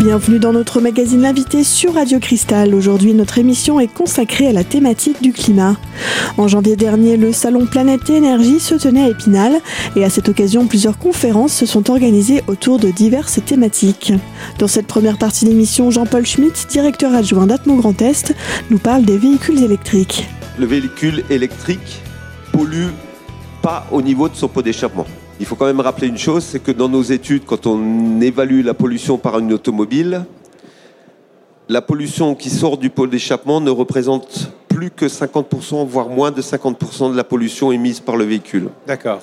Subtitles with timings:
[0.00, 2.74] Bienvenue dans notre magazine L'invité sur Radio Cristal.
[2.74, 5.76] Aujourd'hui, notre émission est consacrée à la thématique du climat.
[6.38, 9.60] En janvier dernier, le salon Planète Énergie se tenait à Épinal
[9.96, 14.14] et à cette occasion, plusieurs conférences se sont organisées autour de diverses thématiques.
[14.58, 18.34] Dans cette première partie d'émission, Jean-Paul Schmitt, directeur adjoint d'Atmo Grand Est,
[18.70, 20.26] nous parle des véhicules électriques.
[20.58, 22.00] Le véhicule électrique
[22.52, 22.88] pollue
[23.60, 25.06] pas au niveau de son pot d'échappement.
[25.40, 28.62] Il faut quand même rappeler une chose, c'est que dans nos études, quand on évalue
[28.62, 30.26] la pollution par une automobile,
[31.68, 36.42] la pollution qui sort du pot d'échappement ne représente plus que 50%, voire moins de
[36.42, 38.68] 50% de la pollution émise par le véhicule.
[38.86, 39.22] D'accord.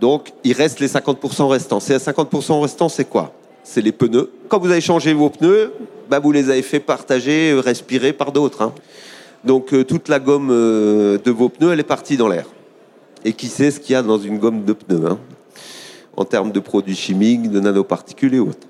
[0.00, 1.80] Donc, il reste les 50% restants.
[1.80, 3.32] Ces 50% restants, c'est quoi?
[3.64, 4.30] C'est les pneus.
[4.48, 5.72] Quand vous avez changé vos pneus,
[6.08, 8.62] bah, vous les avez fait partager, respirer par d'autres.
[8.62, 8.72] hein.
[9.44, 12.46] Donc, euh, toute la gomme euh, de vos pneus, elle est partie dans l'air.
[13.24, 15.18] Et qui sait ce qu'il y a dans une gomme de pneus hein,
[16.16, 18.66] En termes de produits chimiques, de nanoparticules et autres.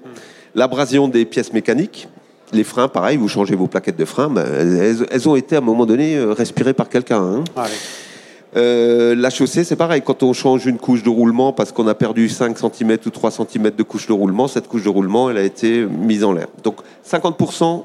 [0.54, 2.08] L'abrasion des pièces mécaniques,
[2.52, 5.58] les freins, pareil, vous changez vos plaquettes de freins, ben, elles, elles ont été à
[5.58, 7.22] un moment donné euh, respirées par quelqu'un.
[7.22, 7.44] hein.
[7.56, 7.76] Ah oui.
[8.56, 10.02] Euh, la chaussée, c'est pareil.
[10.04, 13.30] Quand on change une couche de roulement parce qu'on a perdu 5 cm ou 3
[13.30, 16.48] cm de couche de roulement, cette couche de roulement, elle a été mise en l'air.
[16.64, 16.78] Donc
[17.08, 17.84] 50%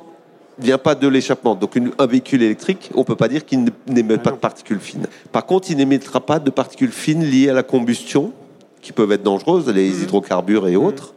[0.60, 1.56] vient pas de l'échappement.
[1.56, 5.06] Donc une- un véhicule électrique, on peut pas dire qu'il n'émet pas de particules fines.
[5.32, 8.32] Par contre, il n'émettra pas de particules fines liées à la combustion,
[8.82, 11.14] qui peuvent être dangereuses, les hydrocarbures et autres.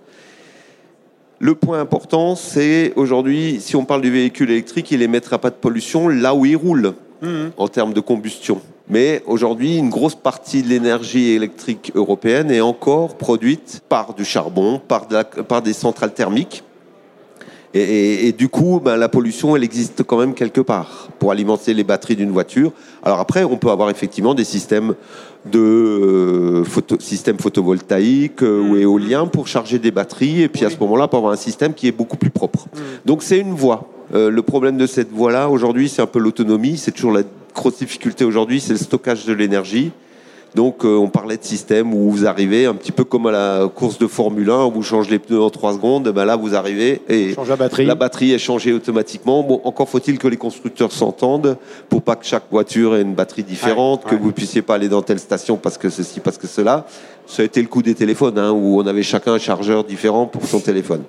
[1.40, 5.54] Le point important, c'est aujourd'hui, si on parle du véhicule électrique, il n'émettra pas de
[5.54, 6.94] pollution là où il roule
[7.56, 8.60] en termes de combustion.
[8.88, 14.80] Mais aujourd'hui, une grosse partie de l'énergie électrique européenne est encore produite par du charbon,
[14.86, 16.62] par, de la- par des centrales thermiques.
[17.74, 21.30] Et, et- et du coup, ben, la pollution, elle existe quand même quelque part pour
[21.32, 22.72] alimenter les batteries d'une voiture.
[23.02, 24.94] Alors après, on peut avoir effectivement des systèmes
[25.44, 30.42] de euh, photo, systèmes photovoltaïques euh, ou éoliens pour charger des batteries.
[30.42, 32.66] Et puis à ce moment-là, pour avoir un système qui est beaucoup plus propre.
[33.04, 33.88] Donc c'est une voie.
[34.14, 36.78] Euh, le problème de cette voie-là, aujourd'hui, c'est un peu l'autonomie.
[36.78, 37.22] C'est toujours la
[37.54, 39.90] grosse difficulté aujourd'hui, c'est le stockage de l'énergie.
[40.54, 43.68] Donc euh, on parlait de système où vous arrivez un petit peu comme à la
[43.68, 46.54] course de Formule 1 où vous changez les pneus en 3 secondes, ben là vous
[46.54, 47.86] arrivez et la batterie.
[47.86, 49.42] la batterie est changée automatiquement.
[49.42, 51.56] Bon, encore faut-il que les constructeurs s'entendent
[51.88, 54.88] pour pas que chaque voiture ait une batterie différente, Ouais, que vous puissiez pas aller
[54.88, 56.86] dans telle station parce que ceci, parce que cela.
[57.26, 60.24] Ça a été le coup des téléphones hein, où on avait chacun un chargeur différent
[60.24, 61.02] pour son téléphone.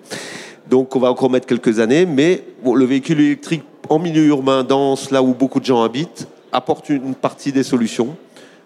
[0.70, 4.64] Donc on va encore mettre quelques années, mais bon, le véhicule électrique en milieu urbain
[4.64, 8.16] dense, là où beaucoup de gens habitent, apporte une partie des solutions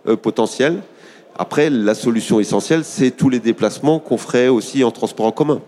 [0.08, 0.81] euh, potentielles.
[1.36, 5.62] Après, la solution essentielle, c'est tous les déplacements qu'on ferait aussi en transport en commun.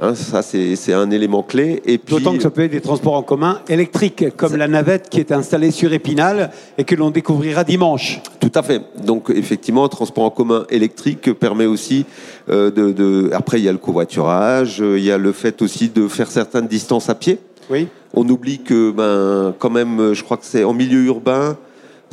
[0.00, 1.82] Hein, ça, c'est un élément clé.
[1.86, 5.08] Et puis, D'autant que ça peut être des transports en commun électriques, comme la navette
[5.08, 8.20] qui est installée sur Épinal et que l'on découvrira dimanche.
[8.38, 8.80] Tout à fait.
[9.02, 12.04] Donc effectivement, le transport en commun électrique permet aussi
[12.48, 15.62] euh, de, de- Après, il y a le covoiturage, euh, il y a le fait
[15.62, 17.40] aussi de faire certaines distances à pied.
[17.70, 17.88] Oui.
[18.14, 21.56] On oublie que, ben, quand même, je crois que c'est en milieu urbain,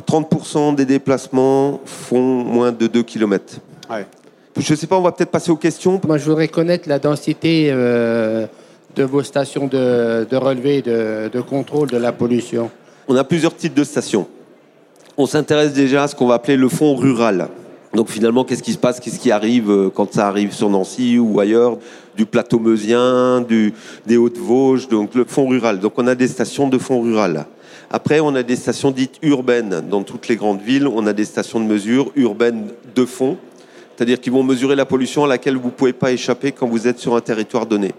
[0.06, 3.60] 30% des déplacements font moins de 2 km.
[3.90, 4.06] Ouais.
[4.56, 6.00] Je ne sais pas, on va peut-être passer aux questions.
[6.06, 8.46] Moi, je voudrais connaître la densité euh,
[8.94, 12.70] de vos stations de, de relevé, de, de contrôle de la pollution.
[13.08, 14.26] On a plusieurs types de stations.
[15.16, 17.48] On s'intéresse déjà à ce qu'on va appeler le fond rural.
[17.94, 21.18] Donc finalement, qu'est-ce qui se passe, qu'est-ce qui arrive euh, quand ça arrive sur Nancy
[21.18, 21.78] ou ailleurs,
[22.16, 23.72] du plateau meusien, du,
[24.06, 25.78] des Hautes-Vosges, donc le fond rural.
[25.78, 27.46] Donc on a des stations de fond rural.
[27.90, 29.82] Après, on a des stations dites urbaines.
[29.88, 33.36] Dans toutes les grandes villes, on a des stations de mesure urbaines de fond,
[33.94, 36.88] c'est-à-dire qu'ils vont mesurer la pollution à laquelle vous ne pouvez pas échapper quand vous
[36.88, 37.92] êtes sur un territoire donné.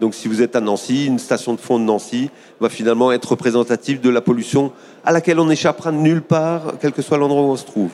[0.00, 2.30] Donc si vous êtes à Nancy, une station de fond de Nancy
[2.60, 4.72] va finalement être représentative de la pollution
[5.04, 7.90] à laquelle on n'échappera nulle part, quel que soit l'endroit où on se trouve.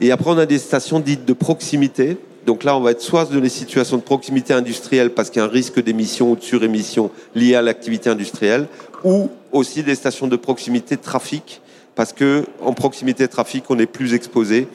[0.00, 2.16] Et après, on a des stations dites de proximité.
[2.46, 5.42] Donc là, on va être soit dans les situations de proximité industrielle parce qu'il y
[5.42, 8.66] a un risque d'émission ou de surémission lié à l'activité industrielle,
[9.02, 11.60] ou aussi des stations de proximité trafic
[11.94, 14.68] parce que en proximité trafic, on est plus exposé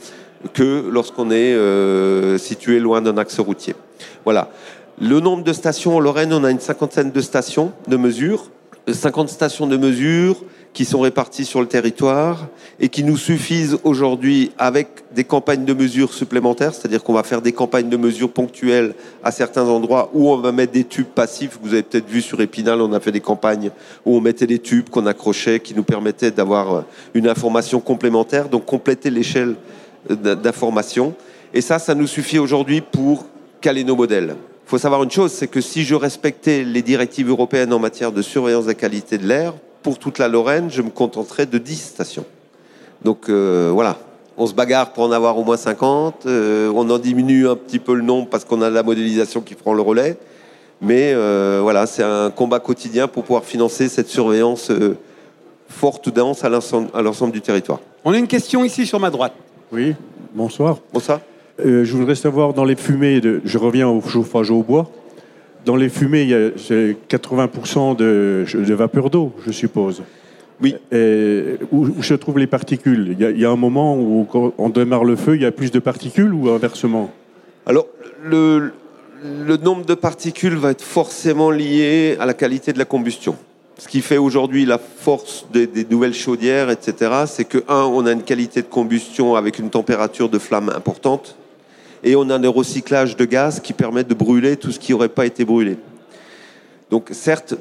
[0.54, 3.76] que lorsqu'on est euh, situé loin d'un axe routier.
[4.24, 4.50] Voilà.
[5.02, 8.50] Le nombre de stations en Lorraine, on a une cinquantaine de stations de mesure,
[8.92, 10.38] 50 stations de mesure
[10.80, 12.48] qui sont réparties sur le territoire
[12.80, 17.42] et qui nous suffisent aujourd'hui avec des campagnes de mesure supplémentaires, c'est-à-dire qu'on va faire
[17.42, 21.60] des campagnes de mesure ponctuelles à certains endroits où on va mettre des tubes passifs.
[21.62, 23.72] Vous avez peut-être vu sur Épinal, on a fait des campagnes
[24.06, 26.82] où on mettait des tubes qu'on accrochait, qui nous permettaient d'avoir euh,
[27.14, 29.56] une information complémentaire, donc compléter l'échelle
[30.10, 31.14] euh, d'information.
[31.54, 33.26] Et ça, ça nous suffit aujourd'hui pour
[33.60, 34.34] caler nos modèles.
[34.66, 38.14] Il faut savoir une chose, c'est que si je respectais les directives européennes en matière
[38.14, 41.58] de surveillance de la qualité de l'air, pour toute la Lorraine, je me contenterais de
[41.58, 42.26] 10 stations.
[43.04, 43.98] Donc euh, voilà,
[44.38, 47.80] on se bagarre pour en avoir au moins 50, euh, on en diminue un petit
[47.80, 50.18] peu le nombre parce qu'on a la modélisation qui prend le relais,
[50.82, 54.98] Mais euh, voilà, c'est un combat quotidien pour pouvoir financer cette surveillance euh,
[55.68, 57.80] forte ou dense à l'ensemble du territoire.
[58.06, 59.34] On a une question ici sur ma droite.
[59.72, 59.94] Oui,
[60.34, 60.78] bonsoir.
[60.94, 61.22] Bon ça
[61.66, 64.90] Euh, je voudrais savoir, dans les fumées, de, je reviens au chauffage au bois,
[65.66, 70.04] dans les fumées, il y a c'est 80% de, de vapeur d'eau, je suppose.
[70.62, 70.76] Oui.
[70.92, 73.10] Et où, où se trouvent les particules?
[73.12, 75.42] Il y, a, il y a un moment où, quand on démarre le feu, il
[75.42, 77.12] y a plus de particules ou inversement?
[77.66, 77.88] Alors,
[78.24, 78.74] le,
[79.24, 83.36] le nombre de particules va être forcément lié à la qualité de la combustion.
[83.78, 88.06] Ce qui fait aujourd'hui la force des, des nouvelles chaudières, etc., c'est que, un, on
[88.06, 91.38] a une qualité de combustion avec une température de flamme importante,
[92.04, 95.10] et on a des recyclages de gaz qui permettent de brûler tout ce qui n'aurait
[95.10, 95.78] pas été brûlé.
[96.90, 97.56] Donc, certes,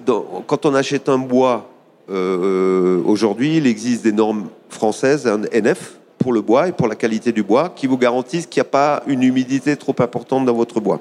[0.47, 1.69] quand on achète un bois,
[2.11, 6.95] euh, aujourd'hui, il existe des normes françaises, un NF, pour le bois et pour la
[6.97, 10.55] qualité du bois, qui vous garantissent qu'il n'y a pas une humidité trop importante dans
[10.55, 11.01] votre bois.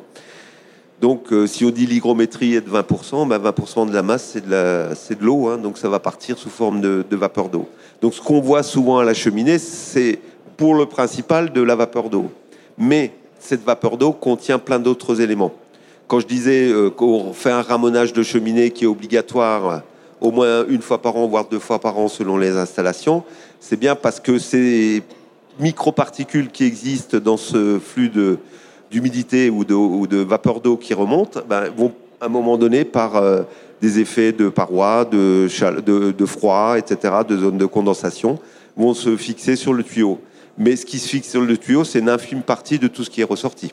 [1.00, 4.46] Donc, euh, si on dit l'hygrométrie est de 20%, ben 20% de la masse, c'est
[4.46, 7.50] de la- c'est de l'eau, hein, donc ça va partir sous forme de, de vapeur
[7.50, 7.68] d'eau.
[8.02, 10.20] Donc, ce qu'on voit souvent à la cheminée, c'est
[10.58, 12.32] pour le principal de la vapeur d'eau.
[12.80, 15.54] Mais cette vapeur d'eau contient plein d'autres éléments.
[16.08, 19.78] Quand je disais euh, qu'on fait un ramonage de cheminée qui est obligatoire euh,
[20.22, 23.24] au moins une fois par an, voire deux fois par an selon les installations,
[23.60, 25.04] c'est bien parce que ces
[25.60, 28.12] microparticules qui existent dans ce flux
[28.90, 32.86] d'humidité ou de, ou de vapeur d'eau qui remonte ben, vont à un moment donné
[32.86, 33.44] par euh,
[33.82, 35.48] des effets de parois, de,
[36.12, 38.40] de froid, etc., de zones de condensation,
[38.76, 40.20] vont se fixer sur le tuyau.
[40.58, 43.10] Mais ce qui se fixe sur le tuyau, c'est une infime partie de tout ce
[43.10, 43.72] qui est ressorti.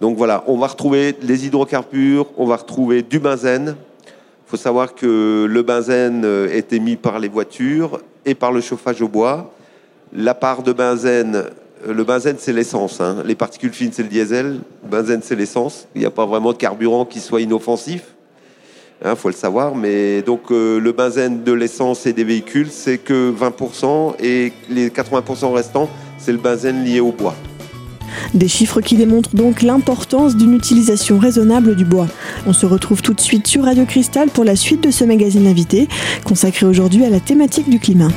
[0.00, 3.76] Donc voilà, on va retrouver les hydrocarbures, on va retrouver du benzène.
[4.06, 8.60] Il faut savoir que le benzène euh, est émis par les voitures et par le
[8.60, 9.54] chauffage au bois.
[10.12, 11.44] La part de benzène,
[11.86, 13.22] euh, le benzène c'est l'essence, hein.
[13.24, 15.86] les particules fines c'est le diesel, le benzène c'est l'essence.
[15.94, 18.14] Il n'y a pas vraiment de carburant qui soit inoffensif,
[19.10, 19.74] il faut le savoir.
[19.74, 24.88] Mais donc euh, le benzène de l'essence et des véhicules c'est que 20% et les
[24.88, 25.88] 80% restants
[26.18, 27.34] c'est le benzène lié au bois.
[28.34, 32.06] Des chiffres qui démontrent donc l'importance d'une utilisation raisonnable du bois.
[32.46, 35.46] On se retrouve tout de suite sur Radio Cristal pour la suite de ce magazine
[35.46, 35.88] invité,
[36.24, 38.10] consacré aujourd'hui à la thématique du climat.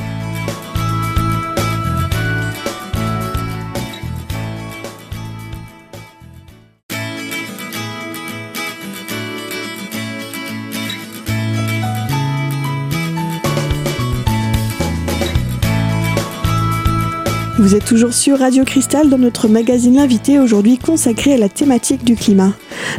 [17.66, 22.04] Vous êtes toujours sur Radio Cristal dans notre magazine invité aujourd'hui consacré à la thématique
[22.04, 22.52] du climat.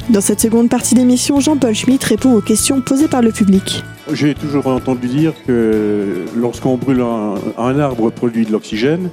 [0.10, 3.81] Dans cette seconde partie d'émission, Jean-Paul Schmitt répond aux questions posées par le public.
[4.12, 9.10] J'ai toujours entendu dire que lorsqu'on brûle un, un arbre produit de l'oxygène,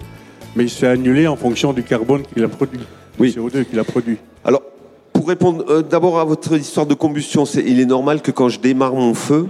[0.57, 2.81] mais il se fait annuler en fonction du carbone qu'il a produit,
[3.21, 3.33] Oui.
[3.33, 4.17] du CO2 qu'il a produit.
[4.45, 4.63] Alors,
[5.13, 8.49] pour répondre euh, d'abord à votre histoire de combustion, c'est, il est normal que quand
[8.49, 9.47] je démarre mon feu,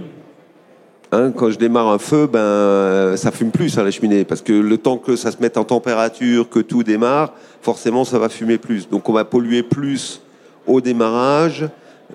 [1.11, 4.41] hein, quand je démarre un feu, ben, euh, ça fume plus à la cheminée, parce
[4.41, 8.29] que le temps que ça se mette en température, que tout démarre, forcément, ça va
[8.29, 8.89] fumer plus.
[8.89, 10.21] Donc, on va polluer plus
[10.67, 11.67] au démarrage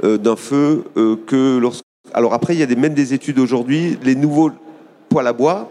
[0.04, 1.84] euh, d'un feu euh, que lorsque.
[2.12, 4.50] Alors après, il y a des, même des études aujourd'hui, les nouveaux
[5.08, 5.70] poêles à bois,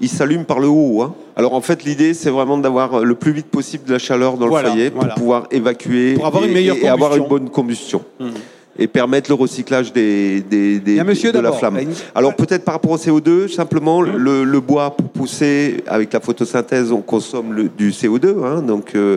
[0.00, 1.02] ils s'allument par le haut.
[1.02, 1.14] hein.
[1.36, 4.46] Alors en fait, l'idée, c'est vraiment d'avoir le plus vite possible de la chaleur dans
[4.46, 5.14] Voilà, le foyer pour voilà.
[5.14, 8.02] pouvoir évacuer Pour avoir et, une meilleure et- et avoir une bonne combustion.
[8.20, 8.30] Mhm.
[8.78, 11.78] Et permettre le recyclage des, des, des- monsieur de la flamme.
[12.14, 16.92] Alors peut-être par rapport au CO2, simplement le, le bois pour pousser avec la photosynthèse,
[16.92, 19.16] on consomme le- du CO2, hein, donc euh,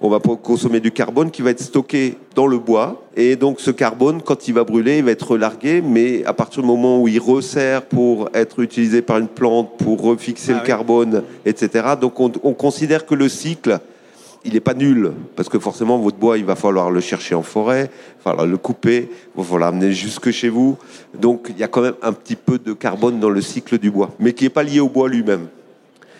[0.00, 3.70] on va consommer du carbone qui va être stocké dans le bois et donc ce
[3.72, 7.08] carbone quand il va brûler, il va être relargué, mais à partir du moment où
[7.08, 10.66] il resserre pour être utilisé par une plante pour refixer Ah le oui.
[10.66, 11.84] carbone, etc.
[12.00, 13.80] Donc on, on considère que le cycle
[14.44, 17.42] il n'est pas nul, parce que forcément, votre bois, il va falloir le chercher en
[17.42, 20.76] forêt, il va falloir le couper, il va falloir l'amener jusque chez vous.
[21.18, 23.90] Donc, il y a quand même un petit peu de carbone dans le cycle du
[23.90, 25.48] bois, mais qui n'est pas lié au bois lui-même.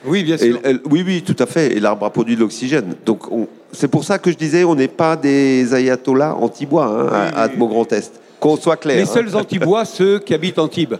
[0.05, 0.59] Oui, bien sûr.
[0.65, 1.77] et- oui, oui, tout à fait.
[1.77, 2.95] Et l'arbre a produit de l'oxygène.
[3.05, 7.31] Donc, on- c'est pour ça que je disais, on n'est pas des ayatollahs anti-bois hein,
[7.35, 8.13] à, à Grand Est.
[8.41, 8.97] Qu'on soit clair.
[8.97, 9.07] Les hein.
[9.13, 10.95] seuls anti-bois, ceux qui habitent Antibes.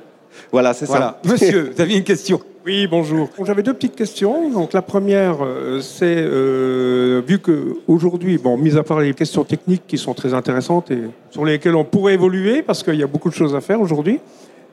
[0.51, 1.19] Voilà, c'est Voilà.
[1.23, 1.31] ça.
[1.33, 3.31] Monsieur, vous aviez une question Oui, bonjour.
[3.47, 4.51] J'avais deux petites questions.
[4.51, 9.43] Donc la première, euh, c'est euh, vu que aujourd'hui, bon, mis à part les questions
[9.43, 13.07] techniques qui sont très intéressantes et sur lesquelles on pourrait évoluer parce qu'il y a
[13.07, 14.21] beaucoup de choses à faire aujourd'hui.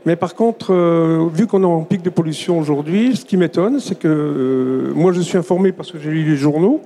[0.06, 3.80] Mais par contre, euh, vu qu'on est en pic de pollution aujourd'hui, ce qui m'étonne,
[3.80, 6.82] c'est que moi je suis informé parce que j'ai lu les journaux.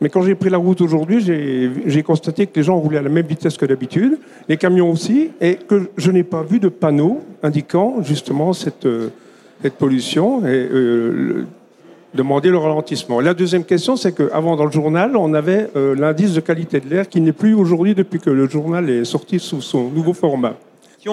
[0.00, 3.10] Mais quand j'ai pris la route aujourd'hui, j'ai constaté que les gens roulaient à la
[3.10, 4.18] même vitesse que d'habitude,
[4.48, 8.88] les camions aussi, et que je n'ai pas vu de panneau indiquant justement cette,
[9.64, 10.46] cette pollution.
[10.46, 11.46] Et, euh, le-
[12.12, 13.18] demander le ralentissement.
[13.20, 16.88] La deuxième question, c'est qu'avant, dans le journal, on avait euh, l'indice de qualité de
[16.88, 20.54] l'air qui n'est plus aujourd'hui depuis que le journal est sorti sous son nouveau format.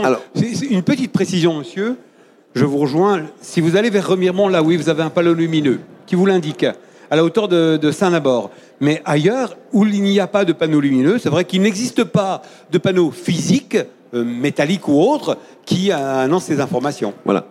[0.03, 1.95] Alors, c'est une petite précision, monsieur.
[2.53, 3.23] Je vous rejoins.
[3.41, 6.65] Si vous allez vers Remiremont, là oui, vous avez un panneau lumineux qui vous l'indique
[7.09, 8.51] à la hauteur de, Saint-Nabord.
[8.79, 12.43] Mais ailleurs, où il n'y a pas de panneau lumineux, c'est vrai qu'il n'existe pas
[12.71, 13.77] de panneau physique,
[14.13, 17.13] euh, métallique ou autre, qui annonce ces informations.
[17.25, 17.47] Voilà.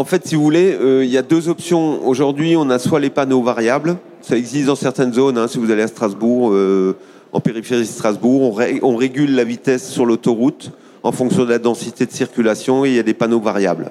[0.00, 2.08] En fait, si vous voulez, euh, il y a deux options.
[2.08, 5.36] Aujourd'hui, on a soit les panneaux variables, ça existe dans certaines zones.
[5.36, 5.46] Hein.
[5.46, 6.96] si vous allez à Strasbourg, euh,
[7.34, 10.70] en périphérie de Strasbourg, on, régule la vitesse sur l'autoroute
[11.02, 13.90] en fonction de la densité de circulation et il y a des panneaux variables,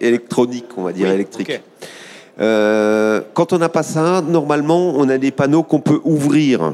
[0.00, 1.60] électroniques, on va dire, électriques.
[2.40, 6.72] Euh, quand on n'a pas ça, normalement, on a des panneaux qu'on peut ouvrir.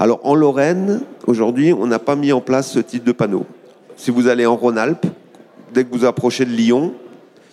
[0.00, 3.46] Alors en Lorraine, aujourd'hui, on n'a pas mis en place ce type de panneau.
[3.96, 5.06] Si vous allez en Rhône-Alpes,
[5.72, 6.92] dès que vous approchez de Lyon,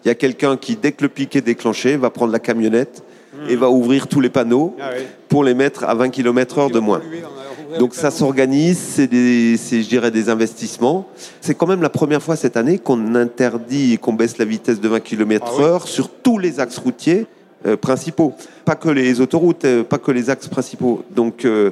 [0.03, 3.03] il y a quelqu'un qui, dès que le pic est déclenché, va prendre la camionnette
[3.49, 4.91] et va ouvrir tous les panneaux ah
[5.27, 7.01] pour les mettre à 20 km/h de moins.
[7.79, 11.07] Donc ça s'organise, c'est je dirais, des investissements.
[11.41, 14.79] C'est quand même la première fois cette année qu'on interdit et qu'on baisse la vitesse
[14.79, 17.25] de 20 km/h ah sur tous les axes routiers
[17.65, 18.33] euh, principaux.
[18.65, 21.03] Pas que les autoroutes, euh, pas que les axes principaux.
[21.15, 21.71] Donc euh,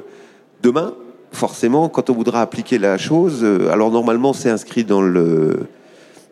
[0.62, 0.94] demain,
[1.32, 5.66] forcément, quand on voudra appliquer la chose, alors normalement c'est inscrit dans le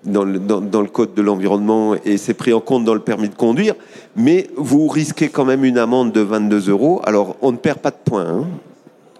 [0.05, 3.29] dans le, dans, le, code de l'environnement et c'est pris en compte dans le permis
[3.29, 3.75] de conduire,
[4.17, 7.01] mais vous risquez quand même une amende de 22 euros.
[7.05, 8.27] Alors, on ne perd pas de points.
[8.27, 8.47] Hein.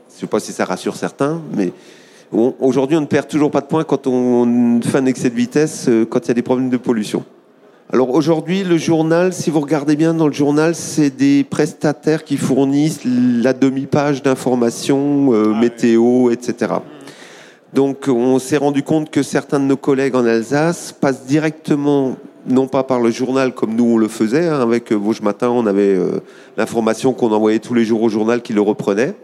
[0.09, 1.73] Je ne sais pas si ça rassure certains, mais
[2.33, 5.87] aujourd'hui, on ne perd toujours pas de points quand on fait un excès de vitesse,
[5.89, 7.25] euh, quand il y a des problèmes de pollution.
[7.93, 12.37] Alors aujourd'hui, le journal, si vous regardez bien dans le journal, c'est des prestataires qui
[12.37, 16.75] fournissent la demi-page d'informations, euh, ah météo, etc.
[17.73, 22.67] Donc on s'est rendu compte que certains de nos collègues en Alsace passent directement, non
[22.67, 25.95] pas par le journal comme nous on le faisait, hein, avec Vosges Matin, on avait
[25.95, 26.21] euh,
[26.57, 29.15] l'information qu'on envoyait tous les jours au journal qui le reprenait.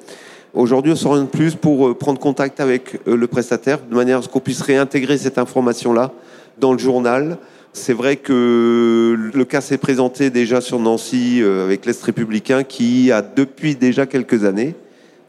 [0.55, 4.23] Aujourd'hui, on s'oriente plus pour euh, prendre contact avec euh, le prestataire, de manière à
[4.23, 6.13] ce qu'on puisse réintégrer cette information-là
[6.61, 7.39] dans le journal.
[7.73, 13.21] C'est vrai que le cas s'est présenté déjà sur Nancy avec l'Est républicain qui a
[13.21, 14.75] depuis déjà quelques années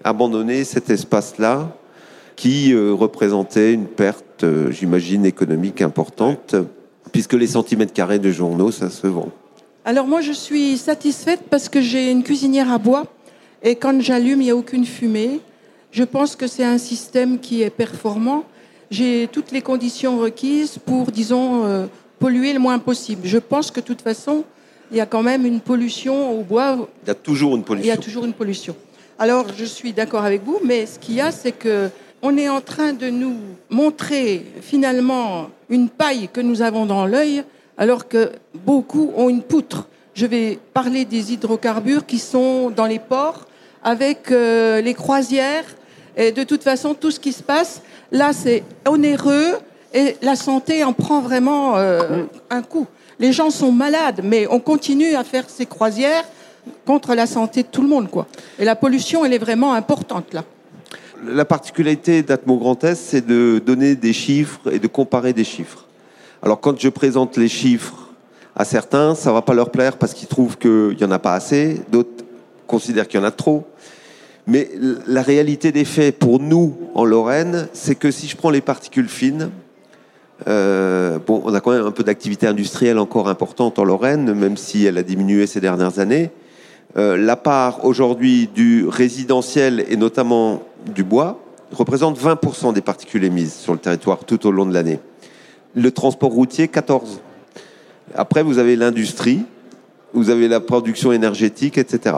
[0.05, 1.76] abandonné cet espace-là
[2.37, 6.55] qui euh, représentait une perte, euh, j'imagine, économique importante,
[7.11, 9.29] puisque les centimètres carrés de journaux, ça se vend.
[9.83, 13.07] Alors moi, je suis satisfaite parce que j'ai une cuisinière à bois
[13.63, 15.41] et quand j'allume, il n'y a aucune fumée.
[15.91, 18.43] Je pense que c'est un système qui est performant.
[18.91, 21.87] J'ai toutes les conditions requises pour, disons, euh,
[22.19, 23.21] polluer le moins possible.
[23.25, 24.43] Je pense que de toute façon,
[24.91, 26.87] il y a quand même une pollution au bois.
[27.03, 27.85] Il y a toujours une pollution.
[27.85, 28.75] Il y a toujours une pollution.
[29.17, 31.89] Alors, je suis d'accord avec vous, mais ce qu'il y a, c'est que
[32.21, 33.37] on est en train de nous
[33.69, 37.43] montrer finalement une paille que nous avons dans l'œil,
[37.77, 38.31] alors que
[38.65, 39.87] beaucoup ont une poutre.
[40.13, 43.45] Je vais parler des hydrocarbures qui sont dans les ports,
[43.83, 45.65] avec euh, les croisières,
[46.15, 47.81] et de toute façon, tout ce qui se passe,
[48.11, 49.59] là, c'est onéreux,
[49.93, 52.87] et la santé en prend vraiment euh, un coup.
[53.19, 56.25] Les gens sont malades, mais on continue à faire ces croisières
[56.85, 58.25] contre la santé de tout le monde, quoi.
[58.57, 60.43] Et la pollution, elle est vraiment importante, là
[61.25, 65.85] la particularité d'Atmo Grand Est, c'est de donner des chiffres et de comparer des chiffres.
[66.41, 68.09] Alors quand je présente les chiffres
[68.55, 71.33] à certains, ça va pas leur plaire parce qu'ils trouvent qu'il n'y en a pas
[71.33, 72.23] assez, d'autres
[72.67, 73.65] considèrent qu'il y en a trop.
[74.45, 74.69] Mais
[75.07, 79.09] la réalité des faits pour nous en Lorraine, c'est que si je prends les particules
[79.09, 79.49] fines,
[80.47, 84.55] euh, bon, on a quand même un peu d'activité industrielle encore importante en Lorraine, même
[84.55, 86.31] si elle a diminué ces dernières années.
[86.97, 91.39] Euh, la part aujourd'hui du résidentiel et notamment du bois
[91.71, 94.99] représente 20% des particules émises sur le territoire tout au long de l'année.
[95.75, 97.21] Le transport routier, 14.
[98.15, 99.41] Après, vous avez l'industrie,
[100.13, 102.17] vous avez la production énergétique, etc.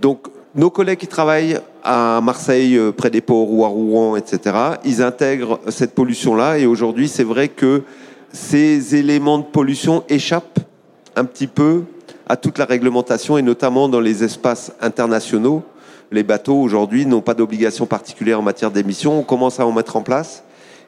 [0.00, 4.56] Donc, nos collègues qui travaillent à Marseille, euh, près des ports ou à Rouen, etc.,
[4.84, 6.58] ils intègrent cette pollution-là.
[6.58, 7.82] Et aujourd'hui, c'est vrai que
[8.32, 10.60] ces éléments de pollution échappent
[11.16, 11.82] un petit peu
[12.28, 15.62] à toute la réglementation et notamment dans les espaces internationaux
[16.12, 19.20] les bateaux aujourd'hui n'ont pas d'obligation particulière en matière d'émissions.
[19.20, 20.42] On commence à en mettre en place.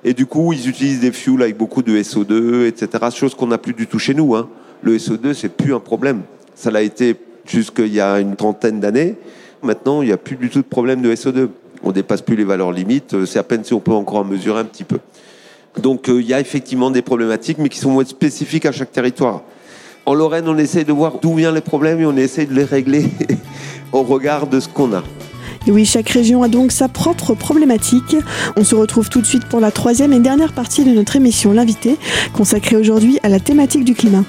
[0.04, 3.04] Et du coup, ils utilisent des fuels avec beaucoup de SO2, etc.
[3.14, 4.34] Chose qu'on n'a plus du tout chez nous.
[4.34, 4.48] Hein.
[4.82, 6.22] Le SO2, c'est plus un problème.
[6.56, 9.16] Ça l'a été jusqu'il y a une trentaine d'années.
[9.62, 11.48] Maintenant, il n'y a plus du tout de problème de SO2.
[11.84, 13.24] On dépasse plus les valeurs limites.
[13.24, 14.98] C'est à peine si on peut encore en mesurer un petit peu.
[15.80, 19.42] Donc, euh, il y a effectivement des problématiques, mais qui sont spécifiques à chaque territoire.
[20.04, 22.64] En Lorraine, on essaie de voir d'où viennent les problèmes et on essaie de les
[22.64, 23.04] régler
[23.92, 25.02] au regard de ce qu'on a.
[25.66, 28.16] Et oui, chaque région a donc sa propre problématique.
[28.56, 31.52] On se retrouve tout de suite pour la troisième et dernière partie de notre émission
[31.52, 31.96] L'invité,
[32.32, 34.24] consacrée aujourd'hui à la thématique du climat.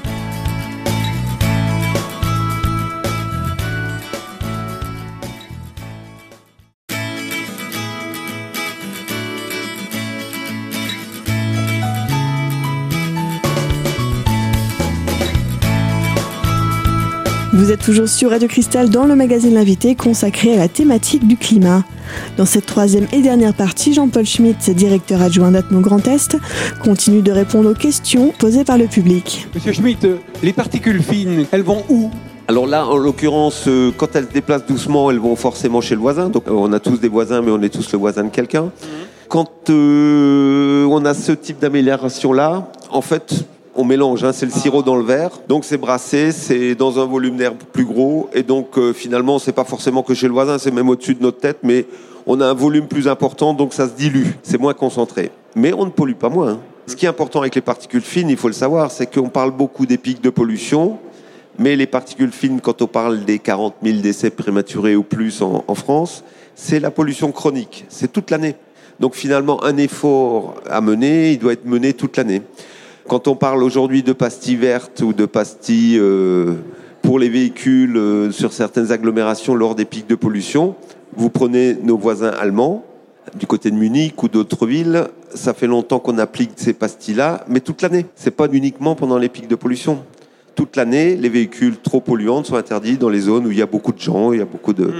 [17.73, 21.83] Êtes toujours sur Radio Cristal dans le magazine L'invité consacré à la thématique du climat.
[22.37, 26.37] Dans cette troisième et dernière partie, Jean-Paul Schmitt, directeur adjoint d'Atmo Grand Est,
[26.83, 29.47] continue de répondre aux questions posées par le public.
[29.55, 30.05] Monsieur Schmitt,
[30.43, 32.11] les particules fines, elles vont où?
[32.47, 36.01] Alors là, en l'occurrence, euh, quand elles se déplacent doucement, elles vont forcément chez le
[36.01, 36.29] voisin.
[36.29, 38.69] Donc euh, on a tous des voisins, mais on est tous le voisin de quelqu'un.
[39.29, 44.83] Quand euh, on a ce type d'amélioration-là, en fait, on mélange, hein, c'est le sirop
[44.83, 48.77] dans le verre, donc c'est brassé, c'est dans un volume d'air plus gros, et donc
[48.77, 51.57] euh, finalement, c'est pas forcément que chez le voisin, c'est même au-dessus de notre tête,
[51.63, 51.85] mais
[52.25, 55.31] on a un volume plus important, donc ça se dilue, c'est moins concentré.
[55.55, 56.51] Mais on ne pollue pas moins.
[56.51, 56.59] hein.
[56.87, 59.51] Ce qui est important avec les particules fines, il faut le savoir, c'est qu'on parle
[59.51, 60.99] beaucoup des pics de pollution,
[61.57, 65.63] mais les particules fines, quand on parle des 40 000 décès prématurés ou plus en,
[65.67, 66.23] en France,
[66.55, 68.55] c'est la pollution chronique, c'est toute l'année.
[68.99, 72.41] Donc finalement, un effort à mener, il doit être mené toute l'année.
[73.07, 76.53] Quand on parle aujourd'hui de pastilles vertes ou de pastilles euh,
[77.01, 80.75] pour les véhicules euh, sur certaines agglomérations lors des pics de pollution,
[81.15, 82.85] vous prenez nos voisins allemands,
[83.35, 87.59] du côté de Munich ou d'autres villes, ça fait longtemps qu'on applique ces pastilles-là, mais
[87.59, 88.05] toute l'année.
[88.15, 89.99] C'est pas uniquement pendant les pics de pollution.
[90.55, 93.65] Toute l'année, les véhicules trop polluants sont interdits dans les zones où il y a
[93.65, 94.91] beaucoup de gens, il y a beaucoup de-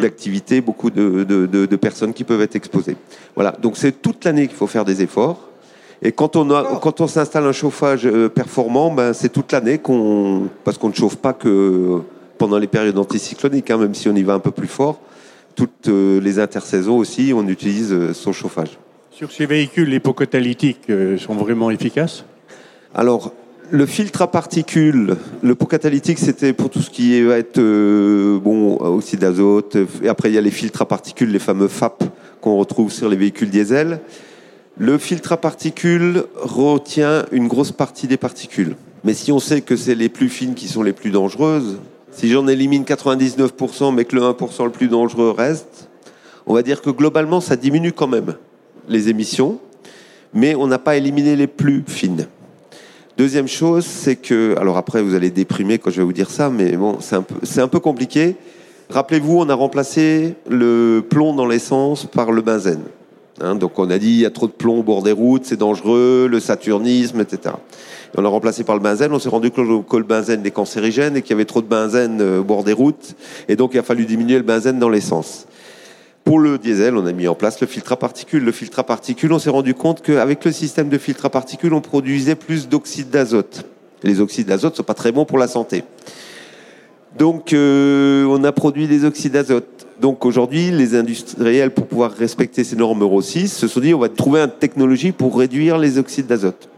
[0.00, 2.96] d'activités, beaucoup de, de- de- de personnes qui peuvent être exposées.
[3.34, 5.48] Voilà, donc c'est toute l'année qu'il faut faire des efforts.
[6.02, 9.78] Et quand on, a, quand on s'installe un chauffage euh, performant, ben, c'est toute l'année
[9.78, 10.48] qu'on.
[10.64, 12.00] Parce qu'on ne chauffe pas que
[12.38, 15.00] pendant les périodes anticycloniques, hein, même si on y va un peu plus fort.
[15.54, 18.78] Toutes euh, les intersaisons aussi, on utilise euh, son chauffage.
[19.12, 22.24] Sur ces véhicules, les pots catalytiques sont vraiment efficaces?
[22.94, 23.32] Alors,
[23.72, 28.38] le filtre à particules, le pot catalytique, c'était pour tout ce qui va être euh,
[28.38, 29.78] bon, oxyde d'azote.
[30.02, 32.04] Et après, il y a les filtres à particules, les fameux FAP
[32.42, 34.00] qu'on retrouve sur les véhicules diesel.
[34.78, 38.74] Le filtre à particules retient une grosse partie des particules.
[39.04, 41.78] Mais si on sait que c'est les plus fines qui sont les plus dangereuses,
[42.10, 45.88] si j'en élimine 99%, mais que le 1% le plus dangereux reste,
[46.46, 48.34] on va dire que globalement, ça diminue quand même
[48.88, 49.60] les émissions,
[50.32, 52.26] mais on n'a pas éliminé les plus fines.
[53.18, 56.48] Deuxième chose, c'est que, alors après vous allez déprimer quand je vais vous dire ça,
[56.48, 56.98] mais bon,
[57.42, 58.36] c'est un peu, compliqué.
[58.88, 62.82] Rappelez-vous, on a remplacé le plomb dans l'essence par le benzène.
[63.40, 65.44] Hein, donc on a dit il y a trop de plomb au bord des routes,
[65.44, 67.54] c'est dangereux, le saturnisme, etc.
[68.14, 69.12] Et on l'a remplacé par le benzène.
[69.12, 71.66] On s'est rendu compte que le benzène est cancérigène et qu'il y avait trop de
[71.66, 73.14] benzène euh, au bord des routes,
[73.48, 75.46] et donc il a fallu diminuer le benzène dans l'essence.
[76.24, 78.44] Pour le diesel, on a mis en place le filtre à particules.
[78.44, 81.74] Le filtre à particules, on s'est rendu compte qu'avec le système de filtre à particules,
[81.74, 83.64] on produisait plus d'oxyde d'azote.
[84.04, 85.82] Les oxydes d'azote ne sont pas très bons pour la santé.
[87.18, 89.86] Donc, euh, on a produit des oxydes d'azote.
[90.00, 93.98] Donc, aujourd'hui, les industriels, pour pouvoir respecter ces normes Euro 6, se sont dit on
[93.98, 96.68] va trouver une technologie pour réduire les oxydes d'azote.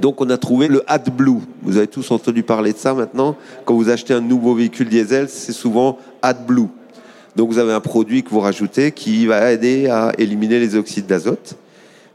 [0.00, 1.40] Donc, on a trouvé le AdBlue.
[1.62, 3.36] Vous avez tous entendu parler de ça maintenant.
[3.64, 6.68] Quand vous achetez un nouveau véhicule diesel, c'est souvent AdBlue.
[7.36, 11.06] Donc vous avez un produit que vous rajoutez qui va aider à éliminer les oxydes
[11.06, 11.54] d'azote.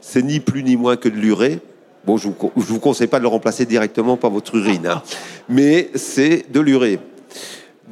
[0.00, 1.60] C'est ni plus ni moins que de l'urée.
[2.04, 5.02] Bon, je ne vous, conseille pas de le remplacer directement par votre urine, hein.
[5.48, 7.00] mais c'est de l'urée.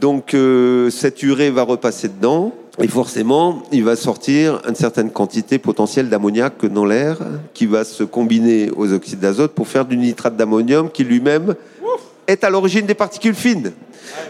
[0.01, 5.59] Donc euh, cette urée va repasser dedans et forcément il va sortir une certaine quantité
[5.59, 7.19] potentielle d'ammoniac dans l'air
[7.55, 11.55] qui va se combiner aux oxydes d'azote pour faire du nitrate d'ammonium qui lui-même
[12.27, 13.73] est à l'origine des particules fines.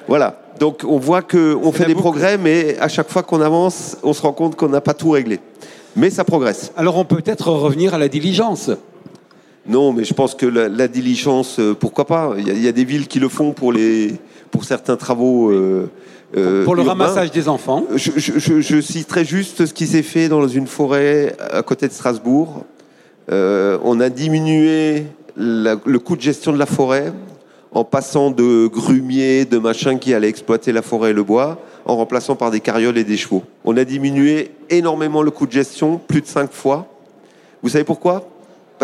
[0.07, 0.43] Voilà.
[0.61, 2.03] Donc on voit qu'on fait des boucle.
[2.03, 5.11] progrès, mais à chaque fois qu'on avance, on se rend compte qu'on n'a pas tout
[5.11, 5.41] réglé.
[5.97, 6.73] Mais ça progresse.
[6.77, 8.71] Alors on peut peut-être revenir à la diligence.
[9.67, 12.35] Non, mais je pense que la, la diligence, euh, pourquoi pas?
[12.37, 14.15] Il y, a, il y a des villes qui le font pour, les,
[14.55, 15.51] pour certains travaux.
[15.51, 15.91] euh,
[16.37, 16.93] euh, Pour le urbains.
[17.07, 17.85] ramassage des enfants.
[17.97, 21.89] Je, je- je- je citerai juste ce qui s'est fait dans une forêt à côté
[21.89, 22.65] de Strasbourg.
[23.33, 27.13] Euh, on a diminué la- le coût de gestion de la forêt
[27.73, 31.97] en passant de grumiers, de machins qui allaient exploiter la forêt et le bois, en
[31.97, 33.43] remplaçant par des carrioles et des chevaux.
[33.65, 36.87] On a diminué énormément le coût de gestion, plus de cinq fois.
[37.61, 38.29] Vous savez pourquoi?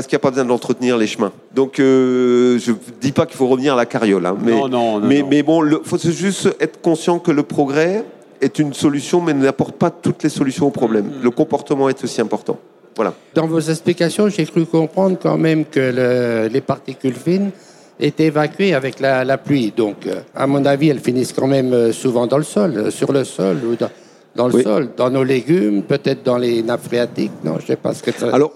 [0.01, 1.31] Parce qu'il n'y a pas besoin d'entretenir les chemins.
[1.55, 4.67] Donc, euh, je ne dis pas qu'il faut revenir à la carriole, hein, mais, Non,
[4.67, 5.29] non, non, mais, non.
[5.29, 8.03] mais bon, il faut juste être conscient que le progrès
[8.41, 11.05] est une solution, mais n'apporte pas toutes les solutions au problème.
[11.05, 11.23] Mm-hmm.
[11.23, 12.59] Le comportement est aussi important.
[12.97, 13.13] Voilà.
[13.35, 17.51] Dans vos explications, j'ai cru comprendre quand même que le- les particules fines
[17.99, 19.71] étaient évacuées avec la, la pluie.
[19.77, 23.13] Donc, euh, à mon avis, elles finissent quand même euh, souvent dans le sol, sur
[23.13, 23.91] le sol ou dans,
[24.35, 24.63] dans le Oui.
[24.63, 27.33] sol, dans nos légumes, peut-être dans les nappes phréatiques.
[27.45, 28.53] Non, je ne sais pas ce que ça, Alors,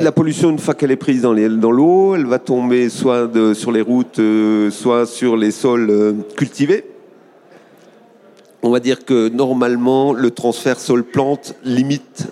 [0.00, 3.82] La pollution, une fois qu'elle est prise dans l'eau, elle va tomber soit sur les
[3.82, 6.84] routes, euh, soit sur les sols euh, cultivés.
[8.62, 12.28] On va dire que normalement, le transfert sol-plante limite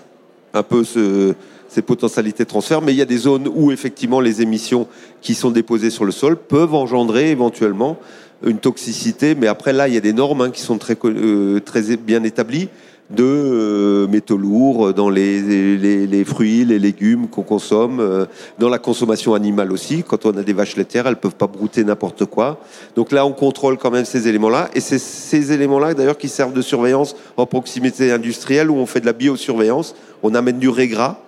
[0.55, 1.35] un peu ce-
[1.67, 4.87] ces potentialités de transfert, mais il y a des zones où effectivement les émissions
[5.21, 7.97] qui sont déposées sur le sol peuvent engendrer éventuellement
[8.45, 9.35] une toxicité.
[9.35, 12.23] Mais après, là, il y a des normes hein, qui sont très, euh, très bien
[12.23, 12.69] établies
[13.13, 18.25] de euh, métaux lourds dans les, fruits, les légumes qu'on consomme, euh,
[18.59, 20.03] dans la consommation animale aussi.
[20.03, 22.59] Quand on a des vaches laitières, elles peuvent pas brouter n'importe quoi.
[22.95, 24.69] Donc là, on contrôle quand même ces éléments-là.
[24.73, 29.01] Et c'est ces éléments-là, d'ailleurs, qui servent de surveillance en proximité industrielle où on fait
[29.01, 29.95] de la biosurveillance.
[30.23, 31.19] On amène du régras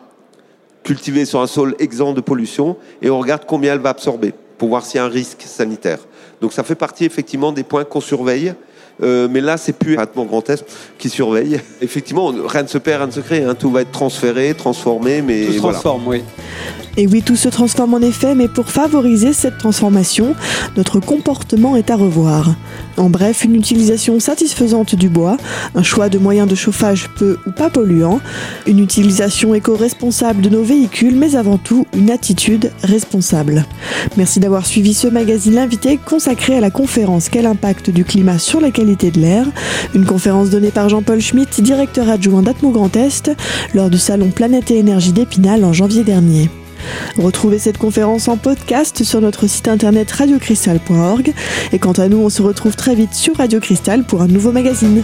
[0.83, 4.69] cultivé sur un sol exempt de pollution et on regarde combien elle va absorber pour
[4.69, 5.99] voir s'il y a un risque sanitaire.
[6.41, 8.53] Donc ça fait partie effectivement des points qu'on surveille
[9.03, 10.65] euh, mais là, c'est plus un Grand Est
[10.97, 11.59] qui surveille.
[11.81, 13.43] Effectivement, rien ne se perd, rien ne se crée.
[13.43, 13.55] Hein.
[13.55, 16.23] Tout va être transféré, transformé, mais tout se transforme, oui.
[16.97, 20.33] Et oui, tout se transforme en effet, mais pour favoriser cette transformation,
[20.77, 22.55] notre comportement est à revoir.
[22.95, 25.35] En bref, une utilisation satisfaisante du bois,
[25.75, 28.21] un choix de moyens de chauffage peu ou pas polluants,
[28.65, 33.65] une utilisation éco-responsable de nos véhicules, mais avant tout une attitude responsable.
[34.15, 38.61] Merci d'avoir suivi ce magazine L'invité consacré à la conférence Quel impact du climat sur
[38.61, 39.47] la de l'air
[39.95, 43.31] Une conférence donnée par Jean-Paul Schmitt, directeur adjoint d'Atmo Grand Est,
[43.73, 46.49] lors du salon Planète et Énergie d'Épinal en janvier dernier.
[47.17, 51.33] Retrouvez cette conférence en podcast sur notre site internet radiocristal.org
[51.71, 54.51] et quant à nous, on se retrouve très vite sur Radio Cristal pour un nouveau
[54.51, 55.03] magazine.